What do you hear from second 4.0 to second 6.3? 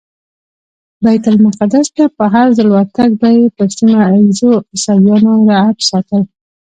ایزو عیسویانو رعب ساتل.